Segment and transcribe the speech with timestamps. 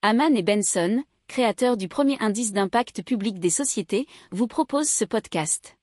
[0.00, 5.76] Haman et Benson, créateurs du premier indice d'impact public des sociétés, vous proposent ce podcast.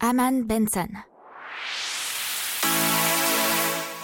[0.00, 0.88] Haman Benson.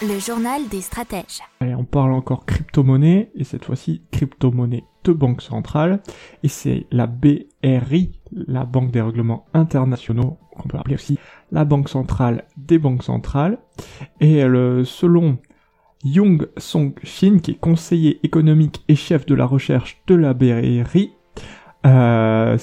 [0.02, 1.40] Le journal des stratèges.
[1.60, 6.02] Allez, on parle encore crypto-monnaie, et cette fois-ci crypto-monnaie de banque centrale,
[6.42, 11.18] et c'est la BRI, la Banque des règlements internationaux, qu'on peut appeler aussi
[11.50, 13.58] la Banque centrale des banques centrales,
[14.20, 15.38] et euh, selon
[16.04, 21.12] Young Song Shin, qui est conseiller économique et chef de la recherche de la BRI,
[21.86, 22.56] euh,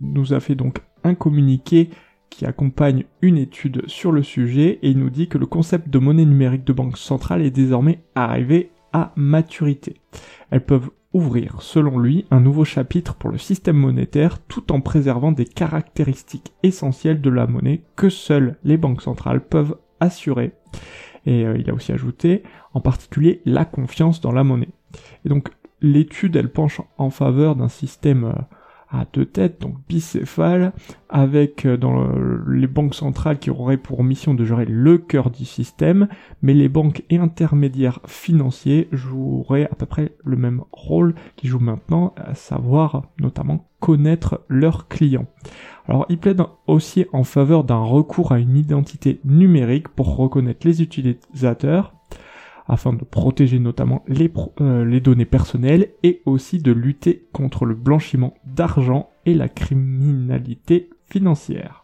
[0.00, 1.90] nous a fait donc un communiqué
[2.30, 5.98] qui accompagne une étude sur le sujet et il nous dit que le concept de
[5.98, 10.00] monnaie numérique de banque centrale est désormais arrivé à maturité.
[10.50, 15.32] Elles peuvent ouvrir, selon lui, un nouveau chapitre pour le système monétaire tout en préservant
[15.32, 20.52] des caractéristiques essentielles de la monnaie que seules les banques centrales peuvent assurer.
[21.26, 22.42] Et euh, il a aussi ajouté,
[22.72, 24.68] en particulier, la confiance dans la monnaie.
[25.24, 25.48] Et donc,
[25.80, 28.32] l'étude, elle penche en faveur d'un système euh,
[28.90, 30.72] à deux têtes, donc bicéphale,
[31.08, 32.06] avec euh, dans
[32.46, 36.08] les banques centrales qui auraient pour mission de gérer le cœur du système,
[36.42, 41.58] mais les banques et intermédiaires financiers joueraient à peu près le même rôle qu'ils jouent
[41.58, 45.26] maintenant, à savoir notamment connaître leurs clients.
[45.88, 50.82] Alors il plaide aussi en faveur d'un recours à une identité numérique pour reconnaître les
[50.82, 51.94] utilisateurs,
[52.66, 58.34] afin de protéger notamment les, euh, données personnelles et aussi de lutter contre le blanchiment
[58.46, 61.83] d'argent et la criminalité financière.